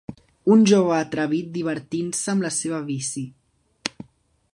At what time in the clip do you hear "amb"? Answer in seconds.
2.33-2.47